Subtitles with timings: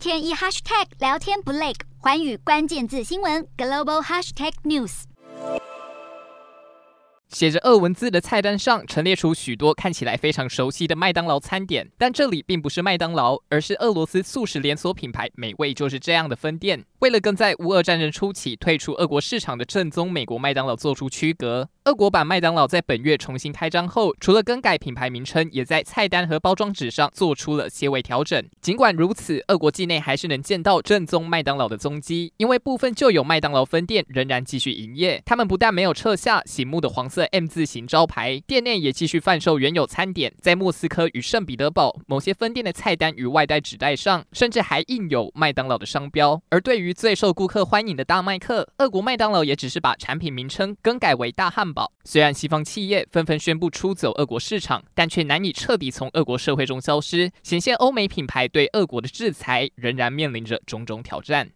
[0.00, 5.02] 天一 hashtag 聊天不累，寰宇关键字新闻 global hashtag news。
[7.28, 16.82] 写着俄文字的菜单上陈列出许多看起来非常熟悉的麦当劳餐点，但这里并不是麦当劳，而是俄罗斯素食连锁品牌美味就是这样的分店。
[17.00, 28.44] 为了跟在乌俄战争初期退出俄国市场的正宗美国麦当劳做出区隔，俄国版麦当劳在本月重新开张后，除了更改品牌名称，也在菜单和包装纸上做出了些微调整。
[28.60, 35.22] 尽管如此，俄国境内还是能见到正宗麦当劳的踪迹，因为部分旧有麦当劳分店仍然继续营业。
[35.24, 40.34] 他们不但没有撤下醒目的黄色 M 字形招牌，店内也继续贩售原有餐点。
[40.38, 46.42] 在莫斯科与圣彼得堡某些分店的菜单与外带纸袋上，甚至还印有麦当劳的商标。
[46.50, 51.69] 而对于最受顾客欢迎的大麦克，俄国麦当劳也只是把产品名称更改为大汉
[52.04, 61.48] 虽然西方企业纷纷宣布出走俄国市场，但却难以彻底从俄国社会中消失，显现欧美品牌对俄国的制裁仍然面临着种种挑战。